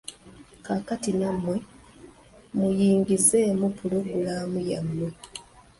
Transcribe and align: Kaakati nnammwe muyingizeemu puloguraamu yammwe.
Kaakati 0.65 1.09
nnammwe 1.15 1.55
muyingizeemu 2.57 3.67
puloguraamu 3.77 4.59
yammwe. 4.71 5.09